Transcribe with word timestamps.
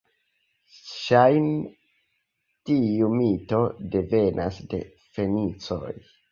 Ŝajne, 0.93 1.51
tiu 2.71 3.11
mito 3.19 3.61
devenas 3.97 4.61
de 4.75 4.83
fenicoj. 5.15 5.97